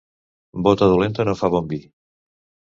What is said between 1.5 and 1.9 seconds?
bon vi.